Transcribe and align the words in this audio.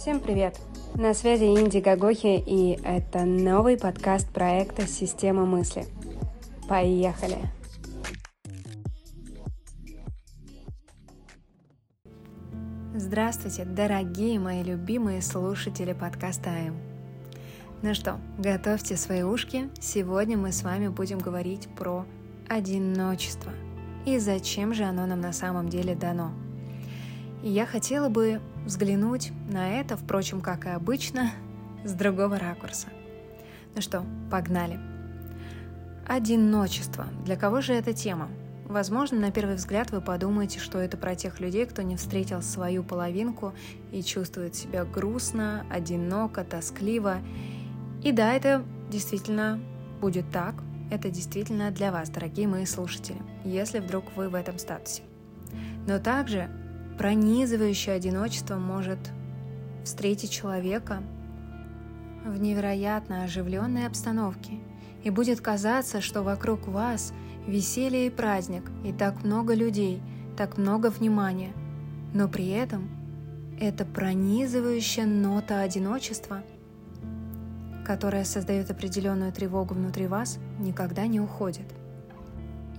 Всем 0.00 0.18
привет! 0.18 0.58
На 0.94 1.12
связи 1.12 1.44
Инди 1.44 1.76
Гагохи, 1.76 2.42
и 2.46 2.80
это 2.82 3.26
новый 3.26 3.76
подкаст 3.76 4.32
проекта 4.32 4.86
«Система 4.86 5.44
мысли». 5.44 5.84
Поехали! 6.70 7.36
Здравствуйте, 12.94 13.66
дорогие 13.66 14.40
мои 14.40 14.62
любимые 14.62 15.20
слушатели 15.20 15.92
подкаста 15.92 16.48
АМ. 16.48 16.78
Ну 17.82 17.92
что, 17.92 18.18
готовьте 18.38 18.96
свои 18.96 19.20
ушки. 19.20 19.68
Сегодня 19.78 20.38
мы 20.38 20.52
с 20.52 20.62
вами 20.62 20.88
будем 20.88 21.18
говорить 21.18 21.68
про 21.76 22.06
одиночество 22.48 23.52
и 24.06 24.18
зачем 24.18 24.72
же 24.72 24.84
оно 24.84 25.04
нам 25.04 25.20
на 25.20 25.34
самом 25.34 25.68
деле 25.68 25.94
дано– 25.94 26.32
и 27.42 27.48
я 27.48 27.64
хотела 27.64 28.08
бы 28.08 28.40
взглянуть 28.64 29.32
на 29.48 29.80
это, 29.80 29.96
впрочем, 29.96 30.40
как 30.40 30.66
и 30.66 30.70
обычно, 30.70 31.30
с 31.84 31.92
другого 31.92 32.38
ракурса. 32.38 32.88
Ну 33.74 33.80
что, 33.80 34.04
погнали. 34.30 34.78
Одиночество. 36.06 37.06
Для 37.24 37.36
кого 37.36 37.60
же 37.60 37.72
эта 37.72 37.92
тема? 37.92 38.28
Возможно, 38.66 39.18
на 39.18 39.32
первый 39.32 39.56
взгляд 39.56 39.90
вы 39.90 40.00
подумаете, 40.00 40.60
что 40.60 40.78
это 40.78 40.96
про 40.96 41.16
тех 41.16 41.40
людей, 41.40 41.66
кто 41.66 41.82
не 41.82 41.96
встретил 41.96 42.40
свою 42.40 42.84
половинку 42.84 43.52
и 43.90 44.02
чувствует 44.02 44.54
себя 44.54 44.84
грустно, 44.84 45.66
одиноко, 45.70 46.44
тоскливо. 46.44 47.18
И 48.04 48.12
да, 48.12 48.32
это 48.32 48.64
действительно 48.88 49.60
будет 50.00 50.30
так. 50.30 50.54
Это 50.90 51.10
действительно 51.10 51.70
для 51.70 51.92
вас, 51.92 52.10
дорогие 52.10 52.48
мои 52.48 52.64
слушатели, 52.64 53.18
если 53.44 53.78
вдруг 53.78 54.04
вы 54.16 54.28
в 54.28 54.34
этом 54.34 54.58
статусе. 54.58 55.02
Но 55.86 55.98
также 55.98 56.50
пронизывающее 56.98 57.94
одиночество 57.94 58.56
может 58.56 58.98
встретить 59.84 60.30
человека 60.30 61.02
в 62.24 62.40
невероятно 62.40 63.24
оживленной 63.24 63.86
обстановке, 63.86 64.58
и 65.02 65.10
будет 65.10 65.40
казаться, 65.40 66.00
что 66.00 66.22
вокруг 66.22 66.68
вас 66.68 67.12
веселье 67.46 68.06
и 68.06 68.10
праздник, 68.10 68.70
и 68.84 68.92
так 68.92 69.24
много 69.24 69.54
людей, 69.54 70.02
так 70.36 70.58
много 70.58 70.88
внимания, 70.88 71.52
но 72.12 72.28
при 72.28 72.48
этом 72.48 72.90
это 73.58 73.84
пронизывающая 73.84 75.06
нота 75.06 75.60
одиночества, 75.60 76.42
которая 77.86 78.24
создает 78.24 78.70
определенную 78.70 79.32
тревогу 79.32 79.74
внутри 79.74 80.06
вас, 80.06 80.38
никогда 80.58 81.06
не 81.06 81.20
уходит. 81.20 81.66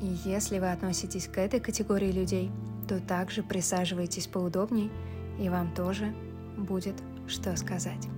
И 0.01 0.05
если 0.25 0.59
вы 0.59 0.71
относитесь 0.71 1.27
к 1.27 1.37
этой 1.37 1.59
категории 1.59 2.11
людей– 2.11 2.51
то 2.91 2.99
также 2.99 3.41
присаживайтесь 3.41 4.27
поудобней, 4.27 4.91
и 5.39 5.47
вам 5.47 5.73
тоже 5.73 6.13
будет 6.57 6.95
что 7.25 7.55
сказать. 7.55 8.09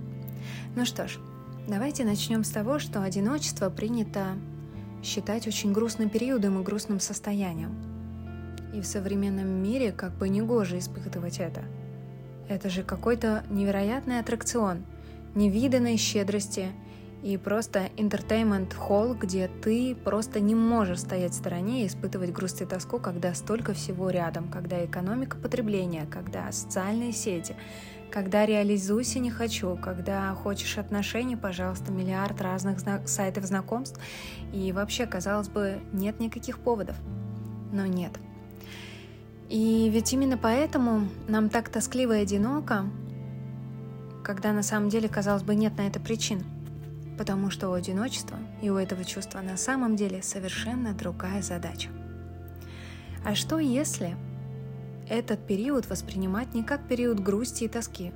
Ну 0.74 0.84
что 0.84 1.06
ж, 1.06 1.20
давайте 1.68 2.04
начнем 2.04 2.42
с 2.42 2.50
того, 2.50 2.80
что 2.80 3.00
одиночество 3.04 3.70
принято 3.70 4.36
считать 5.00 5.46
очень 5.46 5.72
грустным 5.72 6.10
периодом 6.10 6.60
и 6.60 6.64
грустным 6.64 6.98
состоянием. 6.98 7.72
И 8.74 8.80
в 8.80 8.84
современном 8.84 9.46
мире 9.46 9.92
как 9.92 10.10
бы 10.18 10.28
негоже 10.28 10.80
испытывать 10.80 11.38
это. 11.38 11.62
Это 12.48 12.68
же 12.68 12.82
какой-то 12.82 13.44
невероятный 13.50 14.18
аттракцион, 14.18 14.84
невиданной 15.36 15.96
щедрости– 15.96 16.66
и 17.22 17.38
просто 17.38 17.90
entertainment 17.96 18.74
холл, 18.74 19.14
где 19.14 19.48
ты 19.62 19.94
просто 19.94 20.40
не 20.40 20.54
можешь 20.54 21.00
стоять 21.00 21.32
в 21.32 21.36
стороне 21.36 21.82
и 21.84 21.86
испытывать 21.86 22.32
грусть 22.32 22.60
и 22.60 22.66
тоску, 22.66 22.98
когда 22.98 23.34
столько 23.34 23.72
всего 23.72 24.10
рядом, 24.10 24.48
когда 24.48 24.84
экономика 24.84 25.38
потребления, 25.38 26.06
когда 26.10 26.52
социальные 26.52 27.12
сети, 27.12 27.56
когда 28.10 28.44
реализуйся 28.44 29.20
не 29.20 29.30
хочу, 29.30 29.76
когда 29.76 30.34
хочешь 30.34 30.76
отношений, 30.76 31.34
пожалуйста, 31.34 31.90
миллиард 31.90 32.40
разных 32.42 32.78
зна- 32.80 33.06
сайтов 33.06 33.44
знакомств, 33.44 33.98
и 34.52 34.70
вообще, 34.72 35.06
казалось 35.06 35.48
бы, 35.48 35.80
нет 35.92 36.20
никаких 36.20 36.58
поводов. 36.58 36.96
Но 37.72 37.86
нет. 37.86 38.12
И 39.48 39.90
ведь 39.90 40.12
именно 40.12 40.36
поэтому 40.36 41.08
нам 41.26 41.48
так 41.48 41.70
тоскливо 41.70 42.18
и 42.18 42.22
одиноко, 42.22 42.84
когда 44.22 44.52
на 44.52 44.62
самом 44.62 44.90
деле, 44.90 45.08
казалось 45.08 45.42
бы, 45.42 45.54
нет 45.54 45.76
на 45.78 45.86
это 45.86 46.00
причин– 46.00 46.44
потому 47.16 47.50
что 47.50 47.68
у 47.70 47.72
одиночества 47.72 48.38
и 48.62 48.70
у 48.70 48.76
этого 48.76 49.04
чувства 49.04 49.40
на 49.40 49.56
самом 49.56 49.96
деле 49.96 50.22
совершенно 50.22 50.92
другая 50.92 51.42
задача. 51.42 51.90
А 53.24 53.34
что 53.34 53.58
если 53.58 54.16
этот 55.08 55.46
период 55.46 55.88
воспринимать 55.88 56.54
не 56.54 56.62
как 56.62 56.86
период 56.86 57.20
грусти 57.20 57.64
и 57.64 57.68
тоски? 57.68 58.12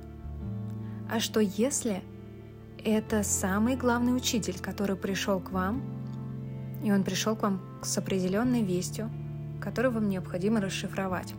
А 1.11 1.19
что 1.19 1.39
если 1.39 2.03
это 2.83 3.23
самый 3.23 3.75
главный 3.75 4.15
учитель, 4.15 4.59
который 4.59 4.95
пришел 4.95 5.39
к 5.39 5.51
вам, 5.51 5.81
и 6.83 6.91
он 6.91 7.03
пришел 7.03 7.35
к 7.35 7.43
вам 7.43 7.61
с 7.81 7.97
определенной 7.97 8.63
вестью, 8.63 9.09
которую 9.61 9.93
вам 9.93 10.09
необходимо 10.09 10.61
расшифровать? 10.61 11.33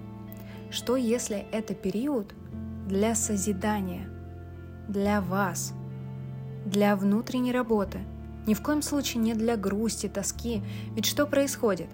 Что 0.71 0.97
если 0.97 1.47
это 1.53 1.75
период 1.75 2.35
для 2.87 3.15
созидания, 3.15 4.09
для 4.89 5.21
вас– 5.21 5.73
для 6.65 6.97
внутренней 6.97 7.53
работы. 7.53 8.01
Ни 8.47 8.55
в 8.55 8.63
коем 8.63 8.83
случае 8.83 9.23
не 9.23 9.35
для 9.35 9.57
грусти, 9.57 10.09
тоски. 10.09 10.63
Ведь 10.95 11.07
что 11.07 11.27
происходит? 11.27 11.89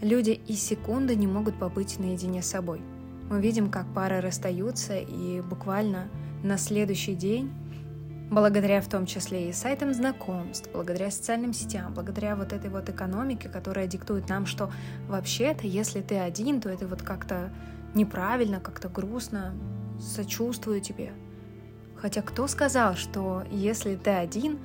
Люди 0.00 0.30
и 0.30 0.54
секунды 0.54 1.16
не 1.16 1.26
могут 1.26 1.58
побыть 1.58 1.98
наедине 1.98 2.42
с 2.42 2.46
собой. 2.46 2.80
Мы 3.28 3.40
видим, 3.40 3.70
как 3.70 3.86
пары 3.94 4.20
расстаются, 4.20 4.96
и 4.96 5.40
буквально 5.40 6.08
на 6.42 6.56
следующий 6.56 7.14
день, 7.14 7.50
благодаря 8.30 8.80
в 8.80 8.88
том 8.88 9.06
числе 9.06 9.50
и 9.50 9.52
сайтам 9.52 9.92
знакомств, 9.92 10.70
благодаря 10.72 11.10
социальным 11.10 11.52
сетям, 11.52 11.92
благодаря 11.94 12.36
вот 12.36 12.52
этой 12.52 12.70
вот 12.70 12.88
экономике, 12.88 13.48
которая 13.48 13.86
диктует 13.86 14.28
нам, 14.28 14.46
что 14.46 14.70
вообще-то, 15.08 15.66
если 15.66 16.00
ты 16.00 16.16
один, 16.16 16.60
то 16.60 16.68
это 16.68 16.86
вот 16.86 17.02
как-то 17.02 17.52
неправильно, 17.94 18.60
как-то 18.60 18.88
грустно, 18.88 19.54
сочувствую 20.00 20.80
тебе, 20.80 21.12
Хотя 22.00 22.22
кто 22.22 22.46
сказал, 22.46 22.94
что 22.94 23.44
если 23.50 23.96
ты 23.96 24.10
один, 24.10 24.58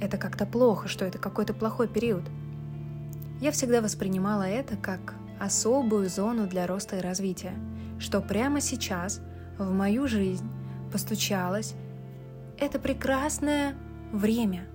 это 0.00 0.16
как-то 0.16 0.46
плохо, 0.46 0.88
что 0.88 1.04
это 1.04 1.18
какой-то 1.18 1.52
плохой 1.52 1.86
период? 1.86 2.22
Я 3.40 3.52
всегда 3.52 3.80
воспринимала 3.80 4.44
это 4.44 4.76
как 4.76 5.14
особую 5.38 6.08
зону 6.08 6.46
для 6.46 6.66
роста 6.66 6.98
и 6.98 7.00
развития, 7.00 7.54
что 7.98 8.20
прямо 8.20 8.60
сейчас 8.60 9.20
в 9.58 9.70
мою 9.70 10.08
жизнь 10.08 10.48
постучалось 10.92 11.74
это 12.58 12.78
прекрасное 12.78 13.74
время, 14.12 14.66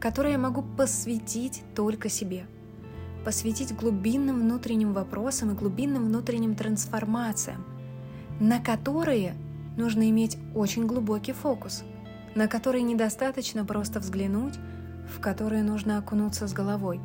которое 0.00 0.32
я 0.32 0.38
могу 0.38 0.62
посвятить 0.62 1.62
только 1.74 2.08
себе, 2.08 2.46
посвятить 3.24 3.74
глубинным 3.74 4.40
внутренним 4.40 4.92
вопросам 4.92 5.52
и 5.52 5.54
глубинным 5.54 6.06
внутренним 6.06 6.54
трансформациям, 6.54 7.64
на 8.40 8.60
которые 8.60 9.34
нужно 9.76 10.08
иметь 10.10 10.38
очень 10.54 10.86
глубокий 10.86 11.32
фокус, 11.32 11.84
на 12.34 12.48
который 12.48 12.82
недостаточно 12.82 13.64
просто 13.64 14.00
взглянуть, 14.00 14.54
в 15.08 15.20
который 15.20 15.62
нужно 15.62 15.98
окунуться 15.98 16.46
с 16.46 16.52
головой. 16.52 17.00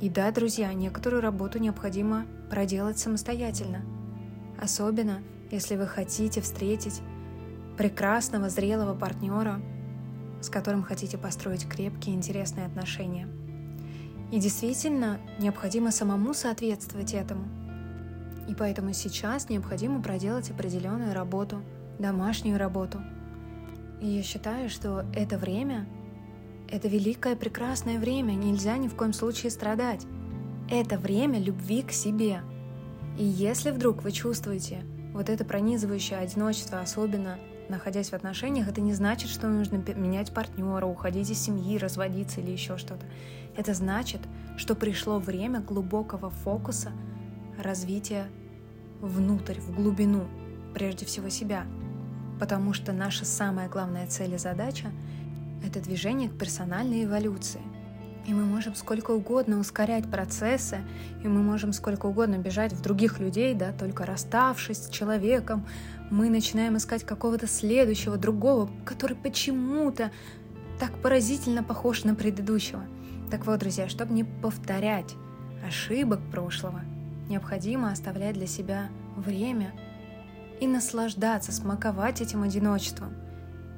И 0.00 0.10
да, 0.10 0.30
друзья, 0.30 0.72
некоторую 0.74 1.22
работу 1.22 1.58
необходимо 1.58 2.26
проделать 2.50 2.98
самостоятельно. 2.98 3.82
Особенно, 4.60 5.22
если 5.50 5.76
вы 5.76 5.86
хотите 5.86 6.40
встретить 6.40 7.00
прекрасного, 7.78 8.50
зрелого 8.50 8.94
партнера, 8.94 9.60
с 10.40 10.50
которым 10.50 10.82
хотите 10.82 11.16
построить 11.16 11.66
крепкие, 11.66 12.14
интересные 12.14 12.66
отношения. 12.66 13.28
И 14.32 14.38
действительно, 14.38 15.18
необходимо 15.38 15.90
самому 15.90 16.34
соответствовать 16.34 17.14
этому– 17.14 17.48
и 18.48 18.54
поэтому 18.54 18.92
сейчас 18.92 19.48
необходимо 19.48 20.00
проделать 20.00 20.50
определенную 20.50 21.14
работу, 21.14 21.62
домашнюю 21.98 22.58
работу. 22.58 23.00
И 24.00 24.06
я 24.06 24.22
считаю, 24.22 24.68
что 24.68 25.04
это 25.14 25.38
время, 25.38 25.86
это 26.68 26.88
великое 26.88 27.34
прекрасное 27.34 27.98
время, 27.98 28.32
нельзя 28.32 28.76
ни 28.76 28.88
в 28.88 28.94
коем 28.94 29.12
случае 29.12 29.50
страдать. 29.50 30.06
Это 30.70 30.98
время 30.98 31.40
любви 31.40 31.82
к 31.82 31.92
себе. 31.92 32.40
И 33.18 33.24
если 33.24 33.70
вдруг 33.70 34.02
вы 34.02 34.12
чувствуете 34.12 34.82
вот 35.12 35.28
это 35.30 35.44
пронизывающее 35.44 36.18
одиночество, 36.18 36.80
особенно 36.80 37.38
находясь 37.68 38.10
в 38.10 38.14
отношениях, 38.14 38.68
это 38.68 38.80
не 38.80 38.92
значит, 38.92 39.30
что 39.30 39.48
нужно 39.48 39.76
менять 39.76 40.32
партнера, 40.32 40.86
уходить 40.86 41.30
из 41.30 41.40
семьи, 41.40 41.78
разводиться 41.78 42.40
или 42.40 42.50
еще 42.50 42.76
что-то. 42.76 43.06
Это 43.56 43.74
значит, 43.74 44.20
что 44.56 44.74
пришло 44.74 45.18
время 45.18 45.60
глубокого 45.60 46.30
фокуса– 46.30 46.92
развития 47.58 48.28
внутрь, 49.00 49.60
в 49.60 49.74
глубину, 49.74 50.26
прежде 50.74 51.06
всего 51.06 51.28
себя. 51.28 51.66
Потому 52.38 52.72
что 52.72 52.92
наша 52.92 53.24
самая 53.24 53.68
главная 53.68 54.06
цель 54.06 54.34
и 54.34 54.38
задача– 54.38 54.90
это 55.66 55.80
движение 55.80 56.28
к 56.28 56.38
персональной 56.38 57.04
эволюции. 57.04 57.60
И 58.26 58.34
мы 58.34 58.44
можем 58.44 58.74
сколько 58.74 59.12
угодно 59.12 59.58
ускорять 59.58 60.10
процессы, 60.10 60.80
и 61.22 61.28
мы 61.28 61.42
можем 61.42 61.72
сколько 61.72 62.06
угодно 62.06 62.38
бежать 62.38 62.72
в 62.72 62.82
других 62.82 63.20
людей, 63.20 63.54
да, 63.54 63.72
только 63.72 64.04
расставшись 64.04 64.84
с 64.84 64.88
человеком, 64.90 65.64
мы 66.10 66.28
начинаем 66.28 66.76
искать 66.76 67.04
какого-то 67.04 67.46
следующего, 67.46 68.16
другого, 68.16 68.68
который 68.84 69.16
почему-то 69.16 70.10
так 70.80 71.00
поразительно 71.02 71.62
похож 71.62 72.04
на 72.04 72.14
предыдущего. 72.14 72.82
Так 73.30 73.46
вот, 73.46 73.60
друзья, 73.60 73.88
чтобы 73.88 74.12
не 74.12 74.24
повторять 74.24 75.14
ошибок 75.66 76.20
прошлого, 76.30 76.82
необходимо 77.28 77.90
оставлять 77.90 78.34
для 78.34 78.46
себя 78.46 78.88
время 79.16 79.72
и 80.60 80.66
наслаждаться, 80.66 81.52
смаковать 81.52 82.20
этим 82.20 82.42
одиночеством. 82.42 83.12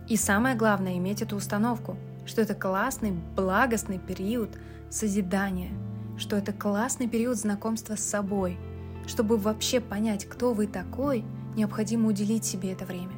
И 0.09 0.17
самое 0.17 0.57
главное, 0.57 0.97
иметь 0.97 1.23
эту 1.23 1.37
установку, 1.37 1.97
что 2.27 2.41
это 2.41 2.55
классный, 2.55 3.13
благостный 3.13 3.99
период 3.99 4.51
созидания, 4.91 5.73
что 6.17 6.37
это 6.37 6.53
классный 6.53 7.09
период 7.09 7.37
знакомства 7.37 7.97
с 7.97 8.01
собой. 8.01 8.59
Чтобы 9.07 9.37
вообще 9.37 9.81
понять, 9.81 10.27
кто 10.27 10.53
вы 10.53 10.67
такой, 10.67 11.25
необходимо 11.57 12.09
уделить 12.09 12.45
себе 12.45 12.73
это 12.73 12.85
время. 12.85 13.18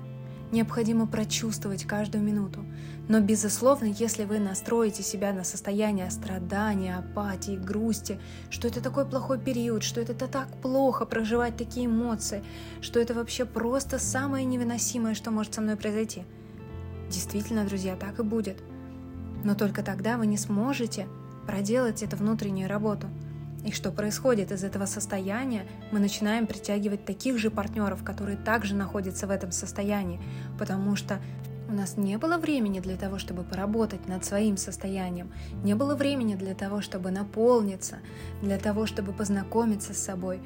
Необходимо 0.52 1.06
прочувствовать 1.06 1.84
каждую 1.84 2.24
минуту. 2.24 2.64
Но, 3.08 3.20
безусловно, 3.20 3.86
если 3.86 4.24
вы 4.24 4.40
настроите 4.40 5.02
себя 5.02 5.32
на 5.32 5.44
состояние 5.44 6.10
страдания, 6.10 6.96
апатии, 6.96 7.56
грусти, 7.56 8.18
что 8.50 8.66
это 8.66 8.80
такой 8.80 9.06
плохой 9.06 9.38
период, 9.38 9.84
что 9.84 10.00
это 10.00 10.14
так 10.14 10.48
плохо 10.60 11.06
проживать 11.06 11.56
такие 11.56 11.86
эмоции, 11.86 12.42
что 12.80 12.98
это 12.98 13.14
вообще 13.14 13.44
просто 13.44 14.00
самое 14.00 14.44
невыносимое, 14.44 15.14
что 15.14 15.30
может 15.30 15.54
со 15.54 15.60
мной 15.60 15.76
произойти. 15.76 16.24
Действительно, 17.08 17.64
друзья, 17.64 17.94
так 17.94 18.18
и 18.18 18.24
будет. 18.24 18.58
Но 19.44 19.54
только 19.54 19.82
тогда 19.82 20.18
вы 20.18 20.26
не 20.26 20.36
сможете 20.36 21.06
проделать 21.46 22.02
эту 22.02 22.16
внутреннюю 22.16 22.68
работу– 22.68 23.06
и 23.64 23.72
что 23.72 23.92
происходит 23.92 24.52
из 24.52 24.64
этого 24.64 24.86
состояния, 24.86 25.66
мы 25.90 26.00
начинаем 26.00 26.46
притягивать 26.46 27.04
таких 27.04 27.38
же 27.38 27.50
партнеров, 27.50 28.02
которые 28.02 28.36
также 28.36 28.74
находятся 28.74 29.26
в 29.26 29.30
этом 29.30 29.52
состоянии, 29.52 30.20
потому 30.58 30.96
что 30.96 31.20
у 31.68 31.72
нас 31.72 31.96
не 31.96 32.18
было 32.18 32.36
времени 32.36 32.80
для 32.80 32.96
того, 32.96 33.18
чтобы 33.18 33.44
поработать 33.44 34.08
над 34.08 34.24
своим 34.24 34.56
состоянием, 34.56 35.30
не 35.62 35.74
было 35.74 35.94
времени 35.94 36.34
для 36.34 36.54
того, 36.54 36.80
чтобы 36.80 37.10
наполниться, 37.10 37.98
для 38.42 38.58
того, 38.58 38.86
чтобы 38.86 39.12
познакомиться 39.12 39.94
с 39.94 40.02
собой, 40.02 40.40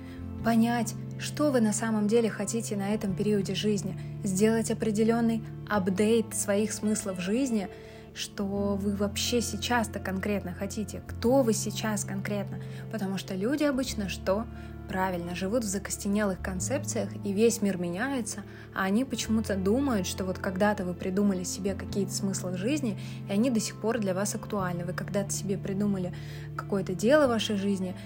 понять, 0.44 0.94
что 1.18 1.50
вы 1.50 1.60
на 1.60 1.72
самом 1.72 2.08
деле 2.08 2.28
хотите 2.28 2.76
на 2.76 2.90
этом 2.90 3.14
периоде 3.14 3.54
жизни, 3.54 3.98
сделать 4.22 4.70
определенный 4.70 5.42
апдейт 5.68 6.34
своих 6.34 6.72
смыслов 6.72 7.20
жизни– 7.20 7.68
что 8.14 8.76
вы 8.76 8.94
вообще 8.94 9.40
сейчас-то 9.40 9.98
конкретно 9.98 10.54
хотите, 10.54 11.02
кто 11.06 11.42
вы 11.42 11.52
сейчас 11.52 12.04
конкретно. 12.04 12.60
Потому 12.92 13.18
что 13.18 13.34
люди 13.34 13.64
обычно 13.64 14.08
что? 14.08 14.46
Правильно, 14.88 15.34
живут 15.34 15.64
в 15.64 15.68
закостенелых 15.68 16.40
концепциях, 16.40 17.08
и 17.24 17.32
весь 17.32 17.62
мир 17.62 17.78
меняется, 17.78 18.42
а 18.74 18.84
они 18.84 19.04
почему-то 19.04 19.56
думают, 19.56 20.06
что 20.06 20.24
вот 20.24 20.38
когда-то 20.38 20.84
вы 20.84 20.92
придумали 20.92 21.42
себе 21.42 21.74
какие-то 21.74 22.12
смыслы 22.12 22.56
жизни, 22.58 22.98
и 23.28 23.32
они 23.32 23.50
до 23.50 23.60
сих 23.60 23.80
пор 23.80 23.98
для 23.98 24.14
вас 24.14 24.34
актуальны. 24.34 24.84
Вы 24.84 24.92
когда-то 24.92 25.30
себе 25.30 25.56
придумали 25.56 26.14
какое-то 26.54 26.94
дело 26.94 27.26
в 27.26 27.30
вашей 27.30 27.56
жизни, 27.56 27.96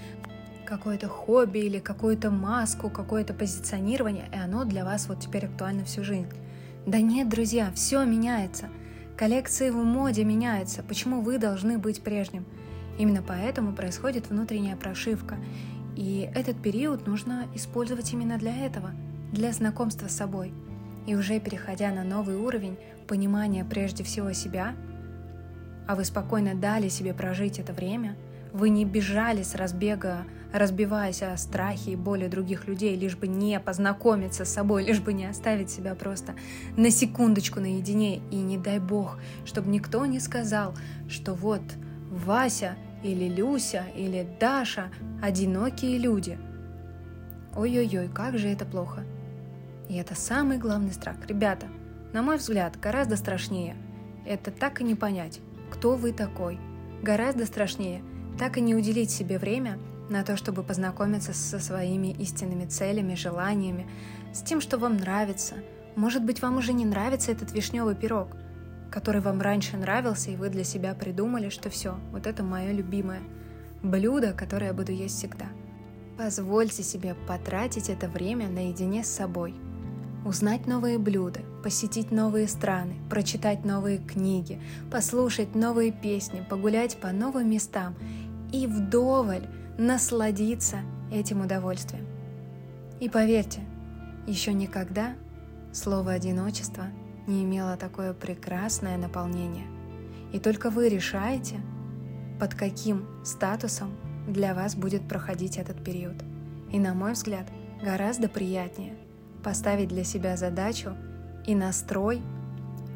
какое-то 0.65 1.09
хобби 1.09 1.59
или 1.59 1.81
какую-то 1.81 2.31
маску, 2.31 2.91
какое-то 2.91 3.35
позиционирование, 3.35 4.29
и 4.33 4.37
оно 4.37 4.65
для 4.65 4.85
вас 4.85 5.09
вот 5.09 5.19
теперь 5.19 5.47
актуально 5.47 5.85
всю 5.85 6.05
жизнь. 6.05 6.29
Да 6.87 7.01
нет, 7.01 7.29
друзья, 7.29 7.73
все 7.75 8.05
меняется– 8.05 8.69
Коллекции 9.19 9.71
в 9.71 9.75
моде 9.75 10.23
меняются, 10.23 10.85
почему 10.85 11.23
вы 11.23 11.39
должны 11.39 11.77
быть 11.77 12.03
прежним? 12.03 12.45
Именно 12.99 13.21
поэтому 13.21 13.73
происходит 13.73 14.31
внутренняя 14.31 14.77
прошивка. 14.77 15.39
И 15.97 16.31
этот 16.37 16.63
период 16.63 17.09
нужно 17.09 17.47
использовать 17.53 18.13
именно 18.13 18.39
для 18.39 18.57
этого, 18.65 18.93
для 19.33 19.51
знакомства 19.51 20.07
с 20.07 20.15
собой. 20.15 20.55
И 21.09 21.17
уже 21.17 21.41
переходя 21.41 21.91
на 21.91 22.05
новый 22.05 22.37
уровень 22.37 22.79
понимания 23.09 23.65
прежде 23.65 24.05
всего 24.05 24.33
себя, 24.33 24.77
а 25.89 25.97
вы 25.97 26.05
спокойно 26.05 26.55
дали 26.55 26.89
себе 26.89 27.13
прожить 27.13 27.59
это 27.59 27.73
время, 27.73 28.17
вы 28.53 28.69
не 28.69 28.85
бежали 28.85 29.43
с 29.43 29.57
разбега 29.57 30.27
разбиваясь 30.53 31.23
о 31.23 31.37
страхе 31.37 31.93
и 31.93 31.97
боли 31.97 32.29
других 32.29 32.67
людей, 32.67 32.97
лишь 32.97 33.17
бы 33.17 33.27
не 33.27 33.59
познакомиться 33.61 34.45
с 34.45 34.53
собой, 34.53 34.85
лишь 34.87 35.01
бы 35.01 35.13
не 35.13 35.27
оставить 35.27 35.71
себя 35.71 35.95
просто 35.95 36.35
на 36.77 36.91
секундочку 36.91 37.61
наедине. 37.61 38.21
И 38.31 38.37
не 38.37 38.59
дай 38.59 38.79
бог, 38.79 39.19
чтобы 39.45 39.71
никто 39.71 40.05
не 40.07 40.21
сказал, 40.21 40.75
что 41.09 41.35
вот 41.35 41.63
Вася 42.11 42.77
или 43.03 43.29
Люся 43.29 43.85
или 43.95 44.27
Даша 44.41 44.91
одинокие 45.23 45.99
люди. 45.99 46.39
Ой-ой-ой, 47.55 48.09
как 48.09 48.39
же 48.39 48.49
это 48.49 48.65
плохо. 48.65 49.05
И 49.89 49.95
это 49.95 50.15
самый 50.15 50.59
главный 50.59 50.93
страх. 50.93 51.17
Ребята, 51.27 51.67
на 52.13 52.23
мой 52.23 52.37
взгляд, 52.37 52.79
гораздо 52.79 53.17
страшнее. 53.17 53.77
Это 54.27 54.51
так 54.51 54.81
и 54.81 54.85
не 54.85 54.95
понять, 54.95 55.41
кто 55.71 55.97
вы 55.97 56.13
такой. 56.13 56.59
Гораздо 57.03 57.47
страшнее 57.47 58.03
так 58.39 58.57
и 58.57 58.61
не 58.61 58.75
уделить 58.75 59.11
себе 59.11 59.39
время 59.39 59.79
на 60.09 60.25
то, 60.25 60.37
чтобы 60.37 60.63
познакомиться 60.63 61.33
со 61.33 61.59
своими 61.59 62.09
истинными 62.13 62.67
целями, 62.67 63.15
желаниями, 63.15 63.87
с 64.33 64.43
тем, 64.43 64.61
что 64.61 64.79
вам 64.79 64.97
нравится. 64.97 65.57
Может 65.97 66.25
быть, 66.25 66.43
вам 66.43 66.57
уже 66.57 66.73
не 66.73 66.85
нравится 66.85 67.33
этот 67.33 67.53
вишневый 67.53 67.95
пирог, 67.95 68.29
который 68.91 69.21
вам 69.21 69.41
раньше 69.41 69.77
нравился, 69.77 70.31
и 70.31 70.37
вы 70.37 70.49
для 70.49 70.65
себя 70.65 70.95
придумали, 70.95 71.49
что 71.49 71.71
все, 71.71 71.99
вот 72.13 72.27
это 72.27 72.43
мое 72.43 72.73
любимое 72.73 73.21
блюдо, 73.83 74.33
которое 74.33 74.67
я 74.67 74.75
буду 74.75 74.93
есть 74.93 75.17
всегда. 75.17 75.47
Позвольте 76.17 76.83
себе 76.83 77.15
потратить 77.27 77.89
это 77.89 78.09
время 78.09 78.49
наедине 78.49 79.05
с 79.05 79.09
собой. 79.09 79.55
Узнать 80.25 80.67
новые 80.67 80.99
блюда, 80.99 81.41
посетить 81.63 82.11
новые 82.11 82.49
страны, 82.49 82.97
прочитать 83.09 83.65
новые 83.65 83.99
книги, 83.99 84.61
послушать 84.91 85.55
новые 85.55 85.93
песни, 85.93 86.45
погулять 86.49 86.97
по 86.97 87.13
новым 87.13 87.49
местам 87.49 87.95
и 88.53 88.67
вдоволь 88.67 89.47
насладиться 89.79 90.79
этим 91.13 91.41
удовольствием. 91.41 92.05
И 92.99 93.09
поверьте, 93.09 93.61
еще 94.27 94.53
никогда 94.53 95.15
слово 95.73 96.13
«одиночество» 96.13 96.87
не 97.29 97.45
имело 97.45 97.77
такое 97.77 98.13
прекрасное 98.13 98.99
наполнение. 98.99 99.67
И 100.33 100.41
только 100.41 100.71
вы 100.71 100.89
решаете, 100.89 101.61
под 102.41 102.55
каким 102.55 103.07
статусом 103.25 103.97
для 104.27 104.53
вас 104.53 104.75
будет 104.75 105.07
проходить 105.07 105.57
этот 105.57 105.83
период. 105.83 106.17
И, 106.73 106.79
на 106.79 106.93
мой 106.93 107.13
взгляд, 107.13 107.47
гораздо 107.81 108.29
приятнее 108.29 108.97
поставить 109.45 109.89
для 109.89 110.03
себя 110.03 110.37
задачу 110.37 110.97
и 111.47 111.55
настрой, 111.55 112.21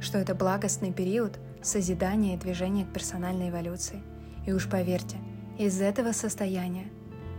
что 0.00 0.18
это 0.18 0.34
благостный 0.34 0.92
период 0.92 1.38
созидания 1.62 2.34
и 2.34 2.38
движения 2.38 2.84
к 2.84 2.92
персональной 2.92 3.50
эволюции. 3.50 4.02
И 4.46 4.52
уж 4.52 4.68
поверьте– 4.68 5.18
из 5.66 5.80
этого 5.80 6.12
состояния 6.12 6.88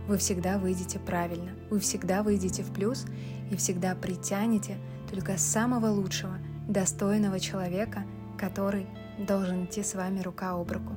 вы 0.08 0.16
всегда 0.18 0.58
выйдете 0.58 0.98
правильно, 0.98 1.52
вы 1.70 1.78
всегда 1.78 2.22
выйдете 2.22 2.62
в 2.62 2.72
плюс 2.72 3.04
и 3.50 3.56
всегда 3.56 3.94
притянете 3.94 4.78
только 5.10 5.36
самого 5.36 5.86
лучшего, 5.86 6.38
достойного 6.68 7.38
человека, 7.38 8.04
который 8.38 8.86
должен 9.18 9.66
идти 9.66 9.82
с 9.82 9.94
вами 9.94 10.20
рука 10.20 10.52
об 10.52 10.70
руку, 10.70 10.94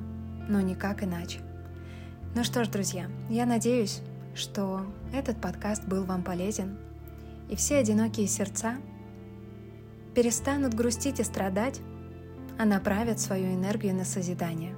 но 0.48 0.60
никак 0.60 1.02
иначе. 1.02 1.40
Ну 2.34 2.44
что 2.44 2.64
ж, 2.64 2.68
друзья, 2.68 3.10
я 3.28 3.44
надеюсь, 3.44 4.00
что 4.34 4.86
этот 5.12 5.40
подкаст 5.40 5.84
был 5.84 6.04
вам 6.04 6.22
полезен, 6.22 6.78
и 7.50 7.56
все 7.56 7.76
одинокие 7.76 8.26
сердца 8.26 8.76
перестанут 10.14 10.74
грустить 10.74 11.20
и 11.20 11.24
страдать, 11.24 11.80
а 12.58 12.64
направят 12.64 13.20
свою 13.20 13.54
энергию 13.54 13.94
на 13.94 14.04
созидание. 14.04 14.74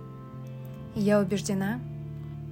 Я 0.94 1.20
убеждена, 1.20 1.80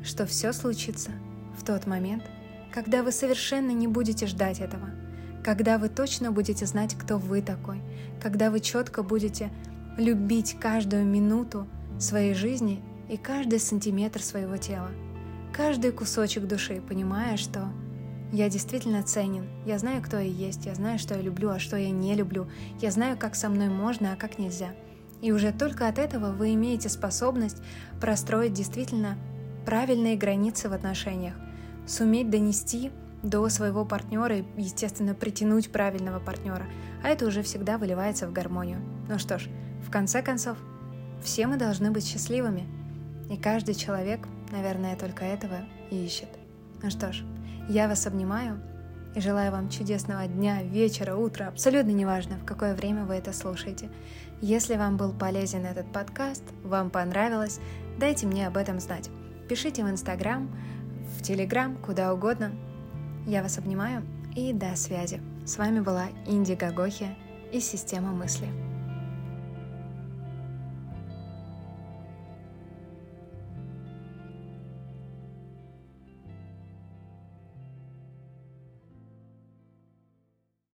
что 0.02 0.26
все 0.26 0.52
случится 0.52 1.10
в 1.58 1.64
тот 1.64 1.86
момент, 1.86 2.24
когда 2.72 3.02
вы 3.02 3.12
совершенно 3.12 3.70
не 3.70 3.86
будете 3.86 4.26
ждать 4.26 4.60
этого, 4.60 4.90
когда 5.44 5.78
вы 5.78 5.88
точно 5.88 6.32
будете 6.32 6.66
знать, 6.66 6.94
кто 6.94 7.18
вы 7.18 7.42
такой, 7.42 7.80
когда 8.20 8.50
вы 8.50 8.60
четко 8.60 9.02
будете 9.02 9.50
любить 9.96 10.56
каждую 10.60 11.04
минуту 11.04 11.66
своей 11.98 12.34
жизни 12.34 12.82
и 13.08 13.16
каждый 13.16 13.58
сантиметр 13.58 14.22
своего 14.22 14.56
тела, 14.56 14.90
каждый 15.52 15.92
кусочек 15.92 16.46
души, 16.46 16.80
понимая, 16.86 17.36
что 17.36 17.72
я 18.32 18.50
действительно 18.50 19.02
ценен, 19.02 19.48
я 19.64 19.78
знаю, 19.78 20.02
кто 20.02 20.18
я 20.18 20.28
есть, 20.28 20.66
я 20.66 20.74
знаю, 20.74 20.98
что 20.98 21.14
я 21.14 21.22
люблю, 21.22 21.48
а 21.50 21.58
что 21.58 21.76
я 21.76 21.90
не 21.90 22.14
люблю, 22.14 22.46
я 22.80 22.90
знаю, 22.90 23.16
как 23.16 23.34
со 23.34 23.48
мной 23.48 23.68
можно, 23.68 24.12
а 24.12 24.16
как 24.16 24.38
нельзя. 24.38 24.70
И 25.22 25.32
уже 25.32 25.50
только 25.50 25.88
от 25.88 25.98
этого 25.98 26.32
вы 26.32 26.54
имеете 26.54 26.88
способность 26.88 27.56
простроить 28.00 28.52
действительно 28.52 29.16
правильные 29.68 30.16
границы 30.16 30.70
в 30.70 30.72
отношениях, 30.72 31.34
суметь 31.86 32.30
донести 32.30 32.90
до 33.22 33.46
своего 33.50 33.84
партнера 33.84 34.38
и, 34.38 34.44
естественно, 34.56 35.14
притянуть 35.14 35.70
правильного 35.70 36.20
партнера, 36.20 36.64
а 37.04 37.08
это 37.10 37.26
уже 37.26 37.42
всегда 37.42 37.76
выливается 37.76 38.26
в 38.26 38.32
гармонию. 38.32 38.80
Ну 39.10 39.18
что 39.18 39.38
ж, 39.38 39.50
в 39.86 39.90
конце 39.90 40.22
концов, 40.22 40.56
все 41.22 41.46
мы 41.46 41.58
должны 41.58 41.90
быть 41.90 42.06
счастливыми. 42.06 42.66
И 43.30 43.36
каждый 43.36 43.74
человек, 43.74 44.26
наверное, 44.52 44.96
только 44.96 45.26
этого 45.26 45.58
и 45.90 46.02
ищет. 46.02 46.30
Ну 46.82 46.88
что 46.88 47.12
ж, 47.12 47.22
я 47.68 47.88
вас 47.88 48.06
обнимаю 48.06 48.62
и 49.14 49.20
желаю 49.20 49.52
вам 49.52 49.68
чудесного 49.68 50.26
дня, 50.28 50.62
вечера, 50.62 51.14
утра, 51.14 51.46
абсолютно 51.48 51.90
неважно, 51.90 52.38
в 52.38 52.46
какое 52.46 52.74
время 52.74 53.04
вы 53.04 53.16
это 53.16 53.34
слушаете. 53.34 53.90
Если 54.40 54.76
вам 54.76 54.96
был 54.96 55.12
полезен 55.12 55.66
этот 55.66 55.92
подкаст, 55.92 56.44
вам 56.64 56.88
понравилось, 56.88 57.60
дайте 57.98 58.26
мне 58.26 58.46
об 58.46 58.56
этом 58.56 58.80
знать. 58.80 59.10
Пишите 59.48 59.82
в 59.82 59.88
Инстаграм, 59.88 60.50
в 61.16 61.22
Телеграм, 61.22 61.76
куда 61.76 62.12
угодно. 62.12 62.52
Я 63.26 63.42
вас 63.42 63.56
обнимаю 63.56 64.02
и 64.36 64.52
до 64.52 64.76
связи. 64.76 65.22
С 65.46 65.56
вами 65.56 65.80
была 65.80 66.08
Инди 66.26 66.52
Гагохи 66.52 67.16
из 67.50 67.64
«Система 67.64 68.12
мысли». 68.12 68.67